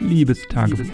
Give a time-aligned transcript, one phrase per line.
[0.00, 0.86] Liebestagebuch.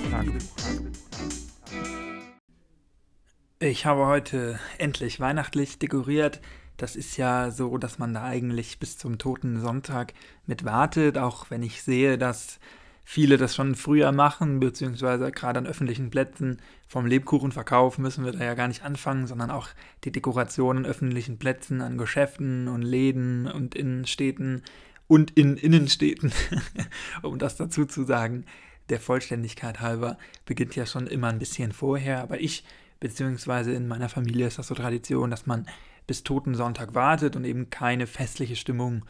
[3.58, 6.41] Ich habe heute endlich weihnachtlich dekoriert.
[6.76, 10.12] Das ist ja so, dass man da eigentlich bis zum toten Sonntag
[10.45, 12.59] mit wartet, auch wenn ich sehe, dass
[13.05, 18.45] viele das schon früher machen, beziehungsweise gerade an öffentlichen Plätzen vom Lebkuchenverkauf müssen wir da
[18.45, 19.68] ja gar nicht anfangen, sondern auch
[20.04, 24.62] die Dekoration an öffentlichen Plätzen, an Geschäften und Läden und Innenstädten
[25.07, 26.32] und in Innenstädten,
[27.23, 28.45] um das dazu zu sagen,
[28.89, 32.65] der Vollständigkeit halber, beginnt ja schon immer ein bisschen vorher, aber ich,
[33.01, 35.67] beziehungsweise in meiner Familie ist das so Tradition, dass man
[36.07, 39.05] bis Toten Sonntag wartet und eben keine festliche Stimmung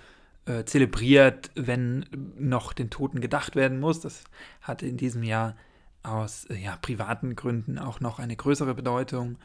[0.46, 2.06] äh, zelebriert, wenn
[2.38, 4.00] noch den Toten gedacht werden muss.
[4.00, 4.24] Das
[4.62, 5.56] hatte in diesem Jahr
[6.02, 9.38] aus äh, ja, privaten Gründen auch noch eine größere Bedeutung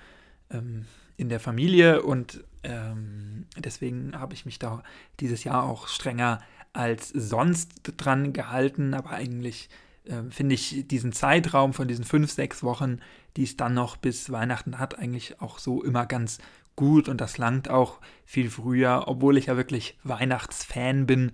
[0.50, 0.86] ähm,
[1.18, 4.84] in der Familie und ähm, deswegen habe ich mich da
[5.20, 6.40] dieses Jahr auch strenger
[6.74, 9.70] als sonst dran gehalten, aber eigentlich
[10.06, 13.00] äh, finde ich diesen Zeitraum von diesen fünf, sechs Wochen,
[13.38, 16.40] die es dann noch bis Weihnachten hat, eigentlich auch so immer ganz
[16.76, 19.04] gut und das langt auch viel früher.
[19.08, 21.32] Obwohl ich ja wirklich Weihnachtsfan bin,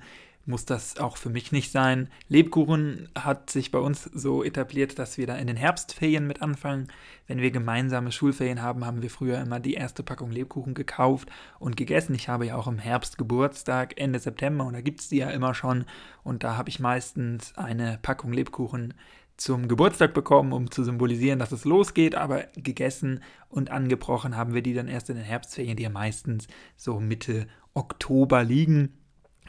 [0.48, 2.10] muss das auch für mich nicht sein.
[2.30, 6.88] Lebkuchen hat sich bei uns so etabliert, dass wir da in den Herbstferien mit anfangen.
[7.28, 11.76] Wenn wir gemeinsame Schulferien haben, haben wir früher immer die erste Packung Lebkuchen gekauft und
[11.76, 12.16] gegessen.
[12.16, 15.30] Ich habe ja auch im Herbst Geburtstag, Ende September, und da gibt es die ja
[15.30, 15.86] immer schon.
[16.24, 18.94] Und da habe ich meistens eine Packung Lebkuchen
[19.36, 24.64] zum Geburtstag bekommen, um zu symbolisieren, dass es losgeht, aber gegessen und angebrochen haben wir
[24.64, 28.98] die dann erst in den Herbstferien, die ja meistens so Mitte Oktober liegen,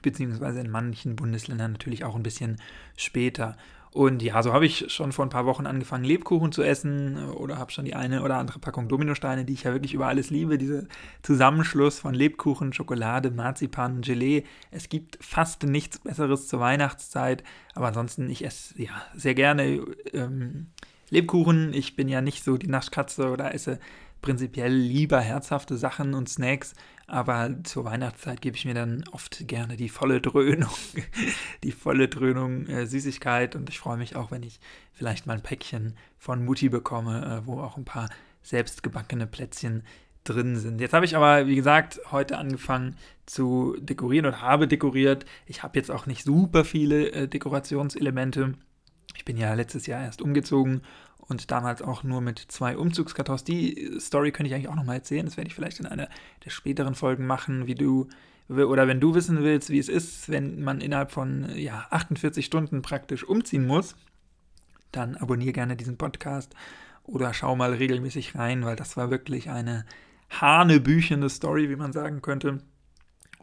[0.02, 2.56] beziehungsweise in manchen Bundesländern natürlich auch ein bisschen
[2.96, 3.56] später.
[3.90, 7.58] Und ja, so habe ich schon vor ein paar Wochen angefangen, Lebkuchen zu essen oder
[7.58, 10.58] habe schon die eine oder andere Packung Dominosteine, die ich ja wirklich über alles liebe.
[10.58, 10.82] Dieser
[11.22, 14.44] Zusammenschluss von Lebkuchen, Schokolade, Marzipan, Gelee.
[14.70, 17.42] Es gibt fast nichts Besseres zur Weihnachtszeit.
[17.74, 19.80] Aber ansonsten, ich esse ja sehr gerne
[20.12, 20.66] ähm,
[21.08, 21.72] Lebkuchen.
[21.72, 23.78] Ich bin ja nicht so die Naschkatze oder esse
[24.20, 26.74] prinzipiell lieber herzhafte Sachen und Snacks,
[27.06, 30.70] aber zur Weihnachtszeit gebe ich mir dann oft gerne die volle Dröhnung,
[31.64, 34.60] die volle Dröhnung äh, Süßigkeit und ich freue mich auch, wenn ich
[34.92, 38.08] vielleicht mal ein Päckchen von Mutti bekomme, äh, wo auch ein paar
[38.42, 39.82] selbstgebackene Plätzchen
[40.24, 40.80] drin sind.
[40.80, 45.24] Jetzt habe ich aber, wie gesagt, heute angefangen zu dekorieren und habe dekoriert.
[45.46, 48.54] Ich habe jetzt auch nicht super viele äh, Dekorationselemente.
[49.28, 50.80] Bin ja letztes Jahr erst umgezogen
[51.18, 53.44] und damals auch nur mit zwei Umzugskartons.
[53.44, 55.26] Die Story könnte ich eigentlich auch nochmal erzählen.
[55.26, 56.08] Das werde ich vielleicht in einer
[56.46, 58.08] der späteren Folgen machen, wie du
[58.48, 62.80] oder wenn du wissen willst, wie es ist, wenn man innerhalb von ja, 48 Stunden
[62.80, 63.96] praktisch umziehen muss,
[64.92, 66.54] dann abonniere gerne diesen Podcast
[67.04, 69.84] oder schau mal regelmäßig rein, weil das war wirklich eine
[70.30, 72.60] hanebüchende Story, wie man sagen könnte.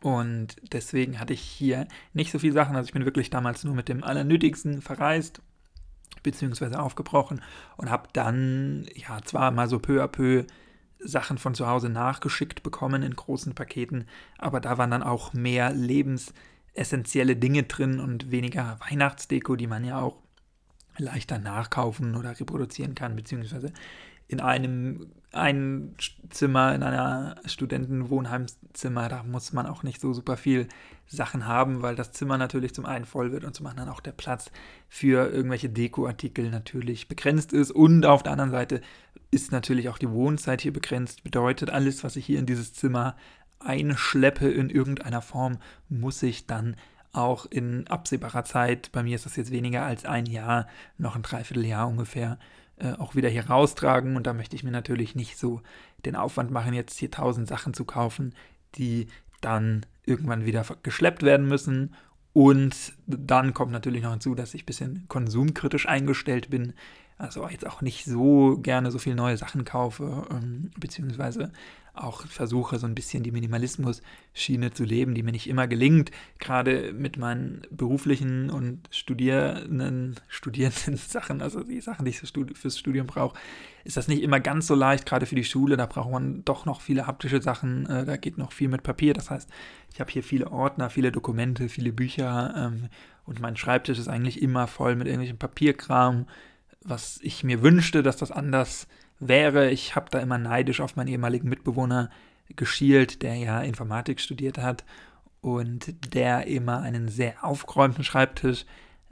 [0.01, 2.75] Und deswegen hatte ich hier nicht so viele Sachen.
[2.75, 5.43] Also ich bin wirklich damals nur mit dem Allernötigsten verreist
[6.25, 7.41] beziehungsweise aufgebrochen
[7.77, 10.43] und habe dann ja zwar mal so peu à peu
[10.99, 14.05] Sachen von zu Hause nachgeschickt bekommen in großen Paketen,
[14.37, 20.01] aber da waren dann auch mehr lebensessentielle Dinge drin und weniger Weihnachtsdeko, die man ja
[20.01, 20.17] auch
[20.97, 23.71] leichter nachkaufen oder reproduzieren kann, beziehungsweise
[24.27, 25.95] in einem ein
[26.29, 30.67] Zimmer, in einer Studentenwohnheimszimmer, da muss man auch nicht so super viel
[31.07, 34.13] Sachen haben, weil das Zimmer natürlich zum einen voll wird und zum anderen auch der
[34.13, 34.49] Platz
[34.87, 37.71] für irgendwelche Dekoartikel natürlich begrenzt ist.
[37.71, 38.81] Und auf der anderen Seite
[39.29, 41.23] ist natürlich auch die Wohnzeit hier begrenzt.
[41.23, 43.15] Bedeutet, alles, was ich hier in dieses Zimmer
[43.59, 45.57] einschleppe in irgendeiner Form,
[45.89, 46.75] muss ich dann
[47.11, 51.21] auch in absehbarer Zeit, bei mir ist das jetzt weniger als ein Jahr, noch ein
[51.21, 52.37] Dreivierteljahr ungefähr,
[52.77, 54.15] äh, auch wieder hier raustragen.
[54.15, 55.61] Und da möchte ich mir natürlich nicht so
[56.05, 58.33] den Aufwand machen, jetzt hier tausend Sachen zu kaufen,
[58.75, 59.07] die
[59.41, 61.95] dann irgendwann wieder geschleppt werden müssen.
[62.33, 66.73] Und dann kommt natürlich noch hinzu, dass ich ein bisschen konsumkritisch eingestellt bin.
[67.17, 71.51] Also jetzt auch nicht so gerne so viele neue Sachen kaufe, ähm, beziehungsweise
[71.95, 76.11] auch versuche, so ein bisschen die Minimalismus-Schiene zu leben, die mir nicht immer gelingt.
[76.39, 83.07] Gerade mit meinen beruflichen und Studierenden, studierenden Sachen, also die Sachen, die ich fürs Studium
[83.07, 83.37] brauche,
[83.83, 85.77] ist das nicht immer ganz so leicht, gerade für die Schule.
[85.77, 87.85] Da braucht man doch noch viele haptische Sachen.
[87.85, 89.13] Äh, da geht noch viel mit Papier.
[89.13, 89.49] Das heißt,
[89.93, 92.89] ich habe hier viele Ordner, viele Dokumente, viele Bücher ähm,
[93.25, 96.25] und mein Schreibtisch ist eigentlich immer voll mit irgendwelchem Papierkram,
[96.85, 98.87] was ich mir wünschte, dass das anders
[99.19, 99.71] wäre.
[99.71, 102.09] Ich habe da immer neidisch auf meinen ehemaligen Mitbewohner
[102.55, 104.85] geschielt, der ja Informatik studiert hat
[105.41, 108.65] und der immer einen sehr aufgeräumten Schreibtisch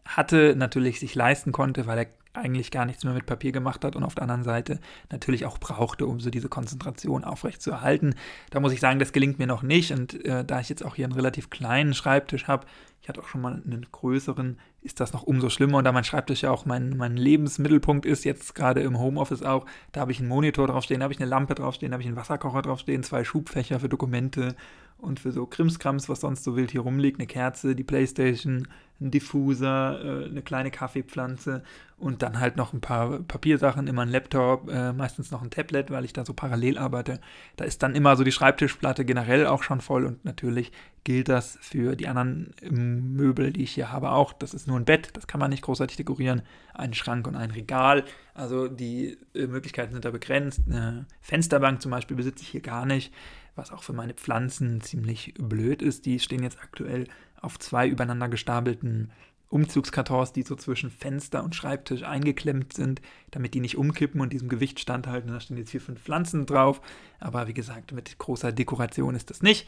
[0.06, 3.96] hatte, natürlich sich leisten konnte, weil er eigentlich gar nichts mehr mit Papier gemacht hat
[3.96, 4.80] und auf der anderen Seite
[5.12, 8.16] natürlich auch brauchte, um so diese Konzentration aufrecht zu erhalten.
[8.50, 10.96] Da muss ich sagen, das gelingt mir noch nicht und äh, da ich jetzt auch
[10.96, 12.66] hier einen relativ kleinen Schreibtisch habe,
[13.04, 15.80] ich hatte auch schon mal einen größeren, ist das noch umso schlimmer.
[15.80, 19.66] Und da mein Schreibtisch ja auch mein, mein Lebensmittelpunkt ist, jetzt gerade im Homeoffice auch,
[19.92, 22.08] da habe ich einen Monitor draufstehen, da habe ich eine Lampe draufstehen, da habe ich
[22.08, 24.56] einen Wasserkocher draufstehen, zwei Schubfächer für Dokumente
[24.98, 28.70] und für so Krimskrams, was sonst so wild hier rumliegt, eine Kerze, die Playstation,
[29.04, 31.64] ein Diffuser, äh, eine kleine Kaffeepflanze
[31.98, 35.92] und dann halt noch ein paar Papiersachen, immer ein Laptop, äh, meistens noch ein Tablet,
[35.92, 37.20] weil ich da so parallel arbeite.
[37.56, 40.72] Da ist dann immer so die Schreibtischplatte generell auch schon voll und natürlich
[41.04, 44.34] gilt das für die anderen Möbel, die ich hier habe, auch.
[44.34, 46.42] Das ist nur ein Bett, das kann man nicht großartig dekorieren,
[46.74, 48.06] ein Schrank und ein Regal.
[48.34, 50.62] Also die äh, Möglichkeiten sind da begrenzt.
[50.66, 53.14] Eine Fensterbank zum Beispiel besitze ich hier gar nicht
[53.56, 56.06] was auch für meine Pflanzen ziemlich blöd ist.
[56.06, 57.08] Die stehen jetzt aktuell
[57.44, 59.12] auf zwei übereinander gestapelten
[59.50, 64.50] Umzugskartons, die so zwischen Fenster und Schreibtisch eingeklemmt sind, damit die nicht umkippen und diesem
[64.50, 65.32] Gewicht standhalten.
[65.32, 66.82] Da stehen jetzt vier, fünf Pflanzen drauf.
[67.20, 69.68] Aber wie gesagt, mit großer Dekoration ist das nicht.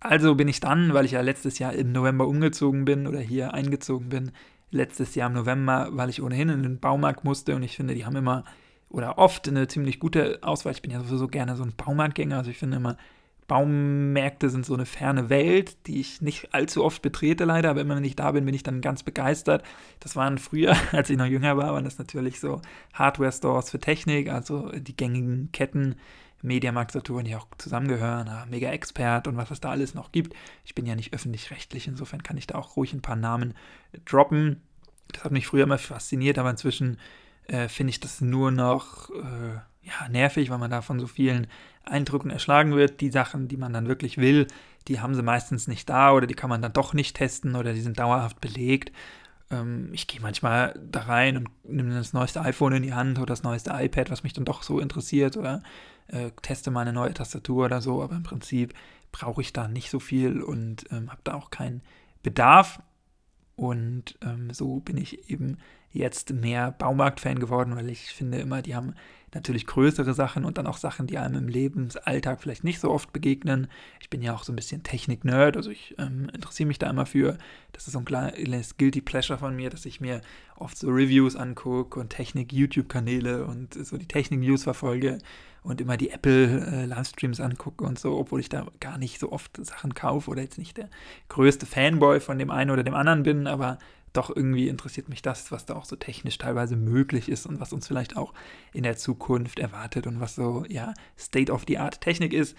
[0.00, 3.52] Also bin ich dann, weil ich ja letztes Jahr im November umgezogen bin oder hier
[3.52, 4.32] eingezogen bin,
[4.70, 8.06] letztes Jahr im November, weil ich ohnehin in den Baumarkt musste und ich finde, die
[8.06, 8.44] haben immer
[8.88, 10.72] oder oft eine ziemlich gute Auswahl.
[10.72, 12.96] Ich bin ja sowieso gerne so ein Baumarktgänger, also ich finde immer,
[13.52, 17.96] Baumärkte sind so eine ferne Welt, die ich nicht allzu oft betrete leider, aber immer
[17.96, 19.62] wenn ich da bin, bin ich dann ganz begeistert.
[20.00, 22.62] Das waren früher, als ich noch jünger war, waren das natürlich so
[22.94, 25.96] Hardware-Stores für Technik, also die gängigen Ketten,
[26.40, 30.34] Mediamarkt Saturn, die auch zusammengehören, Mega Expert und was es da alles noch gibt.
[30.64, 33.52] Ich bin ja nicht öffentlich-rechtlich, insofern kann ich da auch ruhig ein paar Namen
[34.06, 34.62] droppen.
[35.12, 36.96] Das hat mich früher immer fasziniert, aber inzwischen
[37.48, 41.46] äh, finde ich das nur noch äh, ja, nervig, weil man da von so vielen
[41.84, 43.00] Eindrücken erschlagen wird.
[43.00, 44.46] Die Sachen, die man dann wirklich will,
[44.88, 47.72] die haben sie meistens nicht da oder die kann man dann doch nicht testen oder
[47.72, 48.92] die sind dauerhaft belegt.
[49.50, 53.26] Ähm, ich gehe manchmal da rein und nehme das neueste iPhone in die Hand oder
[53.26, 55.62] das neueste iPad, was mich dann doch so interessiert oder
[56.08, 58.74] äh, teste mal eine neue Tastatur oder so, aber im Prinzip
[59.12, 61.82] brauche ich da nicht so viel und ähm, habe da auch keinen
[62.22, 62.80] Bedarf.
[63.54, 65.58] Und ähm, so bin ich eben
[65.92, 68.94] jetzt mehr Baumarkt-Fan geworden, weil ich finde immer, die haben
[69.34, 73.12] natürlich größere Sachen und dann auch Sachen, die einem im Lebensalltag vielleicht nicht so oft
[73.12, 73.68] begegnen.
[74.00, 77.06] Ich bin ja auch so ein bisschen Technik-Nerd, also ich ähm, interessiere mich da immer
[77.06, 77.38] für.
[77.72, 80.20] Das ist so ein kleines Guilty Pleasure von mir, dass ich mir
[80.56, 85.18] oft so Reviews angucke und Technik-YouTube-Kanäle und so die Technik-News verfolge
[85.62, 89.64] und immer die Apple-Livestreams äh, angucke und so, obwohl ich da gar nicht so oft
[89.64, 90.90] Sachen kaufe oder jetzt nicht der
[91.28, 93.78] größte Fanboy von dem einen oder dem anderen bin, aber
[94.12, 97.72] doch irgendwie interessiert mich das, was da auch so technisch teilweise möglich ist und was
[97.72, 98.34] uns vielleicht auch
[98.72, 102.56] in der Zukunft erwartet und was so, ja, State-of-the-Art-Technik ist.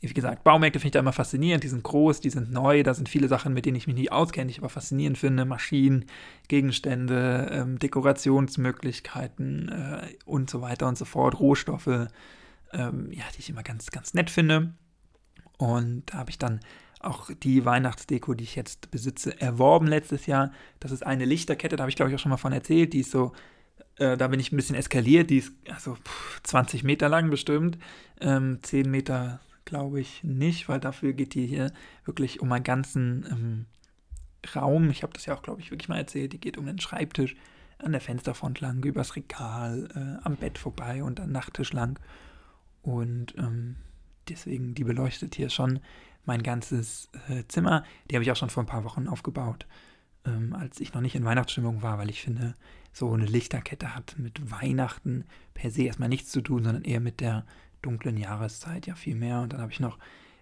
[0.00, 1.62] Wie gesagt, Baumärkte finde ich da immer faszinierend.
[1.62, 4.10] Die sind groß, die sind neu, da sind viele Sachen, mit denen ich mich nie
[4.10, 5.44] auskenne, die ich aber faszinierend finde.
[5.44, 6.06] Maschinen,
[6.48, 11.38] Gegenstände, ähm, Dekorationsmöglichkeiten äh, und so weiter und so fort.
[11.38, 12.08] Rohstoffe,
[12.72, 14.74] ähm, ja, die ich immer ganz, ganz nett finde.
[15.56, 16.58] Und da habe ich dann
[17.04, 20.52] auch die Weihnachtsdeko, die ich jetzt besitze, erworben letztes Jahr.
[20.80, 22.92] Das ist eine Lichterkette, da habe ich glaube ich auch schon mal von erzählt.
[22.92, 23.32] Die ist so,
[23.96, 25.30] äh, da bin ich ein bisschen eskaliert.
[25.30, 27.78] Die ist also pff, 20 Meter lang bestimmt.
[28.20, 31.72] Ähm, 10 Meter glaube ich nicht, weil dafür geht die hier
[32.04, 33.66] wirklich um einen ganzen ähm,
[34.54, 34.90] Raum.
[34.90, 36.32] Ich habe das ja auch glaube ich wirklich mal erzählt.
[36.32, 37.36] Die geht um den Schreibtisch,
[37.78, 41.98] an der Fensterfront lang, übers Regal, äh, am Bett vorbei und am Nachttisch lang.
[42.82, 43.76] Und ähm,
[44.28, 45.80] deswegen, die beleuchtet hier schon
[46.24, 47.84] mein ganzes äh, Zimmer.
[48.10, 49.66] Die habe ich auch schon vor ein paar Wochen aufgebaut,
[50.24, 52.54] ähm, als ich noch nicht in Weihnachtsstimmung war, weil ich finde,
[52.92, 55.24] so eine Lichterkette hat mit Weihnachten
[55.54, 57.46] per se erstmal nichts zu tun, sondern eher mit der
[57.80, 59.40] dunklen Jahreszeit ja viel mehr.
[59.40, 59.98] Und dann habe ich noch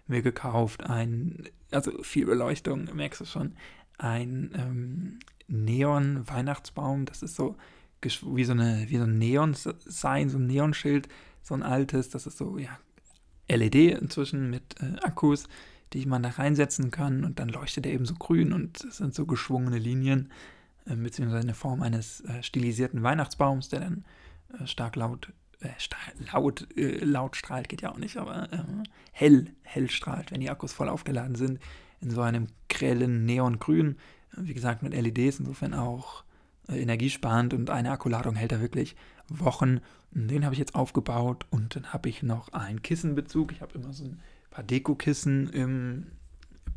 [0.07, 3.55] mir gekauft ein, also viel Beleuchtung, merkst du schon,
[3.97, 7.05] ein ähm, Neon-Weihnachtsbaum.
[7.05, 7.55] Das ist so
[8.01, 11.07] wie so, eine, wie so ein Neon-Sign, so ein Neonschild,
[11.41, 12.09] so ein altes.
[12.09, 12.77] Das ist so, ja,
[13.47, 15.47] LED inzwischen mit äh, Akkus
[15.93, 19.13] die man da reinsetzen kann und dann leuchtet er eben so grün und es sind
[19.13, 20.31] so geschwungene Linien,
[20.85, 24.05] äh, beziehungsweise eine Form eines äh, stilisierten Weihnachtsbaums, der dann
[24.59, 25.31] äh, stark laut,
[25.61, 25.69] äh,
[26.31, 28.63] laut, äh, laut strahlt, geht ja auch nicht, aber äh,
[29.11, 31.59] hell, hell strahlt, wenn die Akkus voll aufgeladen sind,
[31.99, 33.97] in so einem grellen Neongrün,
[34.35, 36.23] wie gesagt mit LEDs, insofern auch
[36.69, 38.95] energiesparend und eine Akkuladung hält da wirklich
[39.27, 39.81] Wochen.
[40.11, 43.51] Den habe ich jetzt aufgebaut und dann habe ich noch einen Kissenbezug.
[43.51, 44.21] Ich habe immer so ein
[44.51, 46.07] paar Dekokissen im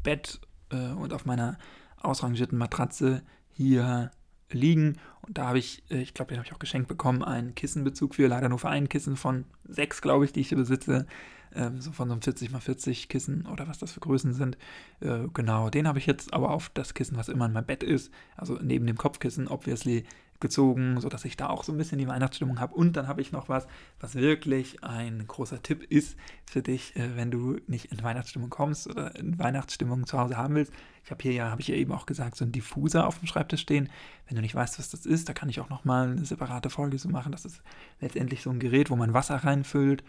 [0.02, 0.40] Bett
[0.71, 1.59] äh, und auf meiner
[2.00, 4.11] ausrangierten Matratze hier
[4.50, 4.99] liegen.
[5.23, 8.14] Und da habe ich, äh, ich glaube, den habe ich auch geschenkt bekommen, einen Kissenbezug
[8.14, 11.07] für, leider nur für ein Kissen von sechs, glaube ich, die ich hier besitze.
[11.54, 14.59] ähm, so von so einem 40x40 Kissen oder was das für Größen sind.
[15.00, 17.83] Äh, genau, den habe ich jetzt aber auf das Kissen, was immer in meinem Bett
[17.83, 20.04] ist, also neben dem Kopfkissen, obviously
[20.41, 22.75] gezogen, sodass ich da auch so ein bisschen die Weihnachtsstimmung habe.
[22.75, 23.67] Und dann habe ich noch was,
[24.00, 28.88] was wirklich ein großer Tipp ist für dich, äh, wenn du nicht in Weihnachtsstimmung kommst
[28.88, 30.73] oder in Weihnachtsstimmung zu Hause haben willst.
[31.05, 33.26] Ich habe hier ja, habe ich ja eben auch gesagt, so ein Diffuser auf dem
[33.26, 33.88] Schreibtisch stehen.
[34.26, 36.99] Wenn du nicht weißt, was das ist, da kann ich auch nochmal eine separate Folge
[36.99, 37.33] so machen.
[37.33, 37.62] Das ist
[38.00, 40.05] letztendlich so ein Gerät, wo man Wasser reinfüllt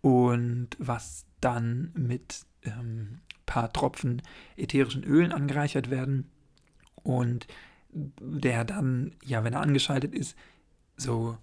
[0.00, 4.22] und was dann mit ähm, paar Tropfen
[4.56, 6.30] ätherischen Ölen angereichert werden
[7.02, 7.46] und
[7.90, 10.36] der dann, ja, wenn er angeschaltet ist,
[10.96, 11.38] so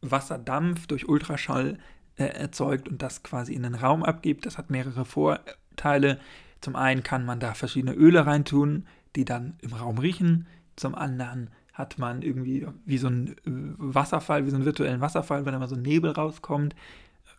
[0.00, 1.78] Wasserdampf durch Ultraschall
[2.16, 4.46] äh, erzeugt und das quasi in den Raum abgibt.
[4.46, 6.18] Das hat mehrere Vorteile.
[6.60, 8.86] Zum einen kann man da verschiedene Öle reintun,
[9.16, 10.46] die dann im Raum riechen.
[10.76, 15.44] Zum anderen hat man irgendwie wie so ein äh, Wasserfall, wie so einen virtuellen Wasserfall,
[15.44, 16.74] wenn da mal so ein Nebel rauskommt.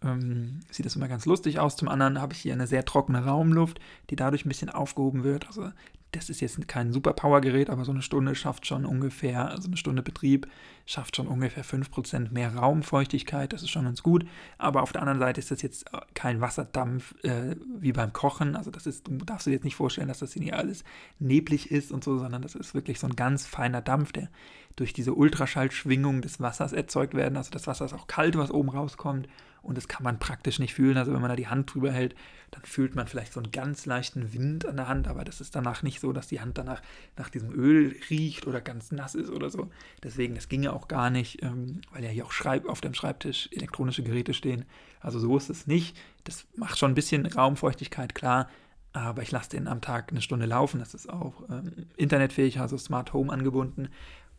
[0.03, 1.75] Ähm, sieht das immer ganz lustig aus.
[1.75, 5.47] Zum anderen habe ich hier eine sehr trockene Raumluft, die dadurch ein bisschen aufgehoben wird.
[5.47, 5.71] Also
[6.15, 10.01] das ist jetzt kein Superpower-Gerät, aber so eine Stunde schafft schon ungefähr, also eine Stunde
[10.01, 10.47] Betrieb
[10.85, 13.51] schafft schon ungefähr 5% mehr Raumfeuchtigkeit.
[13.51, 14.25] Das ist schon ganz gut.
[14.57, 18.55] Aber auf der anderen Seite ist das jetzt kein Wasserdampf äh, wie beim Kochen.
[18.55, 20.83] Also das ist, du darfst dir jetzt nicht vorstellen, dass das hier alles
[21.19, 24.29] neblig ist und so, sondern das ist wirklich so ein ganz feiner Dampf, der
[24.75, 27.37] durch diese Ultraschallschwingung des Wassers erzeugt werden.
[27.37, 29.27] Also das Wasser ist auch kalt, was oben rauskommt
[29.65, 30.97] und das kann man praktisch nicht fühlen.
[30.97, 32.15] Also wenn man da die Hand drüber hält,
[32.51, 35.55] dann fühlt man vielleicht so einen ganz leichten Wind an der Hand, aber das ist
[35.55, 36.81] danach nicht so, dass die Hand danach
[37.17, 39.71] nach diesem Öl riecht oder ganz nass ist oder so.
[40.03, 43.49] Deswegen, das ginge auch gar nicht, ähm, weil ja hier auch Schreib auf dem Schreibtisch
[43.51, 44.65] elektronische Geräte stehen.
[44.99, 45.97] Also so ist es nicht.
[46.23, 48.47] Das macht schon ein bisschen Raumfeuchtigkeit, klar,
[48.93, 50.79] aber ich lasse den am Tag eine Stunde laufen.
[50.79, 53.89] Das ist auch ähm, internetfähig, also Smart Home angebunden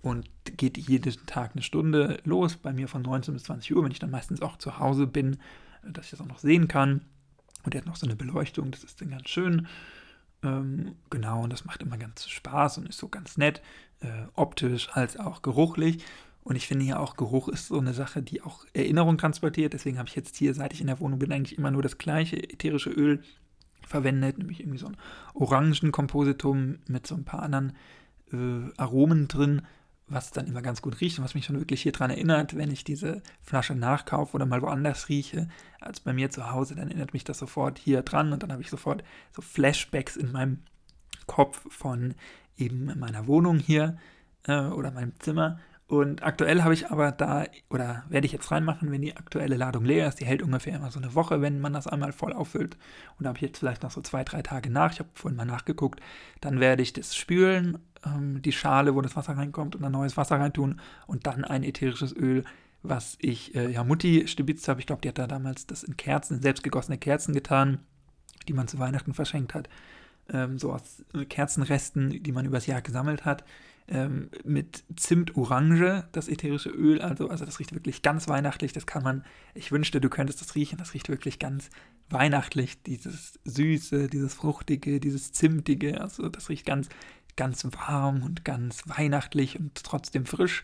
[0.07, 3.91] und geht jeden Tag eine Stunde los, bei mir von 19 bis 20 Uhr, wenn
[3.91, 5.35] ich dann meistens auch zu Hause bin,
[5.83, 7.03] äh, dass ich das auch noch sehen kann.
[7.65, 9.67] Und der hat noch so eine Beleuchtung, das ist dann ganz schön.
[10.45, 13.63] Ähm, genau, und das macht immer ganz Spaß und ist so ganz nett,
[14.01, 16.05] äh, optisch als auch geruchlich.
[16.45, 19.73] Und ich finde ja auch, Geruch ist so eine Sache, die auch Erinnerung transportiert.
[19.73, 21.99] Deswegen habe ich jetzt hier, seit ich in der Wohnung bin, eigentlich immer nur das
[21.99, 23.23] gleiche ätherische Öl
[23.85, 24.97] verwendet, nämlich irgendwie so ein
[25.35, 27.73] Orangenkompositum mit so ein paar anderen
[28.33, 29.63] äh, Aromen drin
[30.09, 32.71] was dann immer ganz gut riecht und was mich schon wirklich hier dran erinnert, wenn
[32.71, 35.49] ich diese Flasche nachkaufe oder mal woanders rieche,
[35.81, 38.63] als bei mir zu Hause, dann erinnert mich das sofort hier dran und dann habe
[38.63, 39.03] ich sofort
[39.35, 40.63] so Flashbacks in meinem
[41.27, 42.15] Kopf von
[42.57, 43.99] eben meiner Wohnung hier
[44.47, 45.59] äh, oder meinem Zimmer.
[45.89, 49.85] Und aktuell habe ich aber da, oder werde ich jetzt reinmachen, wenn die aktuelle Ladung
[49.85, 52.77] leer ist, die hält ungefähr immer so eine Woche, wenn man das einmal voll auffüllt.
[53.19, 55.37] Und da habe ich jetzt vielleicht noch so zwei, drei Tage nach, ich habe vorhin
[55.37, 56.01] mal nachgeguckt,
[56.41, 60.17] dann werde ich das spülen ähm, die Schale, wo das Wasser reinkommt und dann neues
[60.17, 62.45] Wasser reintun und dann ein ätherisches Öl,
[62.83, 64.81] was ich, äh, ja, Mutti stibitzt habe.
[64.81, 67.79] Ich glaube, die hat da damals das in Kerzen, in selbstgegossene Kerzen getan,
[68.49, 69.69] die man zu Weihnachten verschenkt hat.
[70.29, 73.45] Ähm, so aus Kerzenresten, die man übers Jahr gesammelt hat.
[73.89, 77.01] Ähm, mit Zimt-Orange, das ätherische Öl.
[77.01, 78.73] Also, also das riecht wirklich ganz weihnachtlich.
[78.73, 80.79] Das kann man, ich wünschte, du könntest das riechen.
[80.79, 81.71] Das riecht wirklich ganz
[82.09, 82.83] weihnachtlich.
[82.83, 86.01] Dieses Süße, dieses Fruchtige, dieses Zimtige.
[86.01, 86.89] Also das riecht ganz
[87.37, 90.63] ganz warm und ganz weihnachtlich und trotzdem frisch.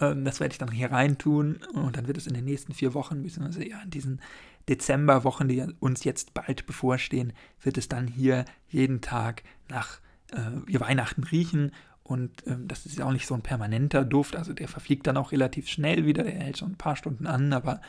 [0.00, 2.94] Ähm, das werde ich dann hier reintun und dann wird es in den nächsten vier
[2.94, 4.20] Wochen, beziehungsweise ja in diesen
[4.68, 7.32] Dezemberwochen, die uns jetzt bald bevorstehen,
[7.62, 10.00] wird es dann hier jeden Tag nach
[10.32, 11.72] äh, Weihnachten riechen.
[12.02, 15.16] Und ähm, das ist ja auch nicht so ein permanenter Duft, also der verfliegt dann
[15.16, 17.80] auch relativ schnell wieder, der hält schon ein paar Stunden an, aber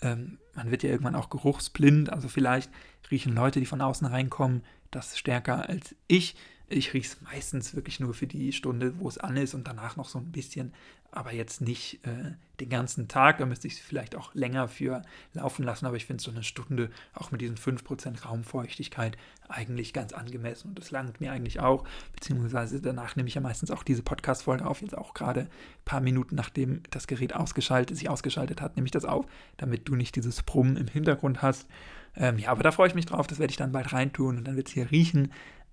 [0.00, 2.70] ähm, man wird ja irgendwann auch geruchsblind, also vielleicht
[3.10, 6.34] riechen Leute, die von außen reinkommen, das stärker als ich.
[6.72, 9.96] Ich rieche es meistens wirklich nur für die Stunde, wo es an ist und danach
[9.96, 10.72] noch so ein bisschen,
[11.10, 13.38] aber jetzt nicht äh, den ganzen Tag.
[13.38, 15.02] Da müsste ich es vielleicht auch länger für
[15.34, 20.14] laufen lassen, aber ich finde so eine Stunde auch mit diesen 5% Raumfeuchtigkeit eigentlich ganz
[20.14, 21.84] angemessen und das langt mir eigentlich auch.
[22.14, 25.48] Beziehungsweise danach nehme ich ja meistens auch diese Podcast-Folge auf, jetzt auch gerade ein
[25.84, 29.26] paar Minuten nachdem das Gerät ausgeschaltet, sich ausgeschaltet hat, nehme ich das auf,
[29.58, 31.68] damit du nicht dieses Brummen im Hintergrund hast.
[32.16, 34.44] Ähm, ja, aber da freue ich mich drauf, das werde ich dann bald reintun und
[34.44, 35.32] dann wird es hier riechen.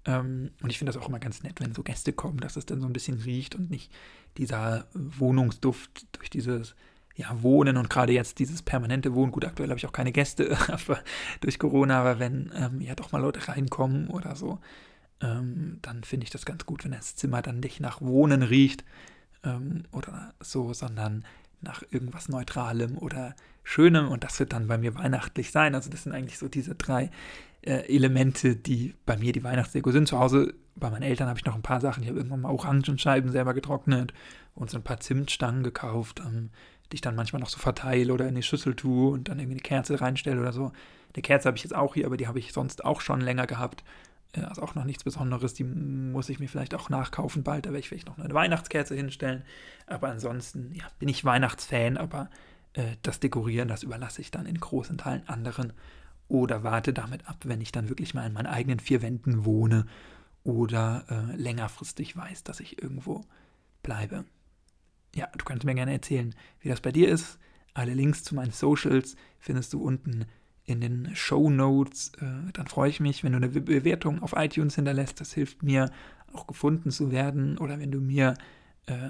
[0.09, 2.65] Ähm, und ich finde das auch immer ganz nett, wenn so Gäste kommen, dass es
[2.65, 3.91] dann so ein bisschen riecht und nicht
[4.37, 6.75] dieser Wohnungsduft durch dieses
[7.15, 9.31] ja, Wohnen und gerade jetzt dieses permanente Wohnen.
[9.31, 10.57] Gut, aktuell habe ich auch keine Gäste
[11.41, 14.59] durch Corona, aber wenn ähm, ja doch mal Leute reinkommen oder so,
[15.21, 18.83] ähm, dann finde ich das ganz gut, wenn das Zimmer dann nicht nach Wohnen riecht
[19.43, 21.23] ähm, oder so, sondern
[21.61, 25.75] nach irgendwas Neutralem oder Schönem und das wird dann bei mir weihnachtlich sein.
[25.75, 27.11] Also das sind eigentlich so diese drei
[27.61, 30.07] äh, Elemente, die bei mir die Weihnachtsdeko sind.
[30.07, 32.03] Zu Hause bei meinen Eltern habe ich noch ein paar Sachen.
[32.03, 34.13] Ich habe irgendwann mal Orangenscheiben selber getrocknet
[34.55, 36.49] und so ein paar Zimtstangen gekauft, ähm,
[36.91, 39.57] die ich dann manchmal noch so verteile oder in die Schüssel tue und dann irgendwie
[39.57, 40.71] eine Kerze reinstelle oder so.
[41.13, 43.47] Eine Kerze habe ich jetzt auch hier, aber die habe ich sonst auch schon länger
[43.47, 43.83] gehabt.
[44.33, 45.53] Äh, also auch noch nichts Besonderes.
[45.53, 47.65] Die muss ich mir vielleicht auch nachkaufen bald.
[47.65, 49.43] Da werde ich vielleicht noch eine Weihnachtskerze hinstellen.
[49.87, 52.29] Aber ansonsten ja, bin ich Weihnachtsfan, aber
[52.73, 55.73] äh, das Dekorieren, das überlasse ich dann in großen Teilen anderen.
[56.27, 59.87] Oder warte damit ab, wenn ich dann wirklich mal in meinen eigenen vier Wänden wohne
[60.43, 63.21] oder äh, längerfristig weiß, dass ich irgendwo
[63.81, 64.25] bleibe.
[65.15, 67.39] Ja, du kannst mir gerne erzählen, wie das bei dir ist.
[67.73, 70.25] Alle Links zu meinen Socials findest du unten
[70.69, 72.11] in den Show Notes.
[72.19, 75.19] Äh, dann freue ich mich, wenn du eine Bewertung auf iTunes hinterlässt.
[75.19, 75.89] Das hilft mir
[76.31, 77.57] auch gefunden zu werden.
[77.57, 78.35] Oder wenn du mir,
[78.85, 79.09] äh,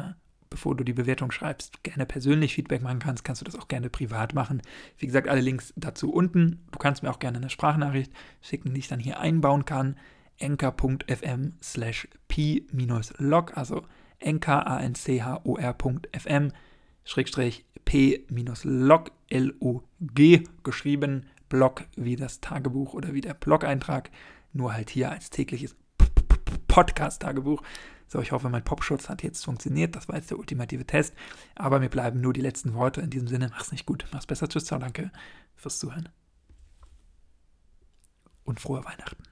[0.50, 3.90] bevor du die Bewertung schreibst, gerne persönlich Feedback machen kannst, kannst du das auch gerne
[3.90, 4.62] privat machen.
[4.98, 6.62] Wie gesagt, alle Links dazu unten.
[6.72, 9.98] Du kannst mir auch gerne eine Sprachnachricht schicken, die ich dann hier einbauen kann.
[10.38, 13.84] enker.fm slash p-log, also
[14.26, 14.94] nkanchor.fm
[17.04, 24.12] schrägstrich p-log, L-O-G geschrieben, Blog wie das Tagebuch oder wie der Blog-Eintrag,
[24.54, 25.76] nur halt hier als tägliches
[26.68, 27.62] Podcast-Tagebuch.
[28.08, 29.96] So, ich hoffe, mein Popschutz hat jetzt funktioniert.
[29.96, 31.14] Das war jetzt der ultimative Test.
[31.56, 33.02] Aber mir bleiben nur die letzten Worte.
[33.02, 34.08] In diesem Sinne, mach's nicht gut.
[34.12, 34.48] Mach's besser.
[34.48, 34.66] Tschüss.
[34.66, 34.80] Ciao.
[34.80, 35.12] Danke
[35.56, 36.10] fürs Zuhören.
[38.46, 39.24] Und frohe Weihnachten.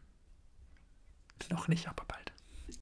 [1.50, 2.34] Noch nicht, aber bald.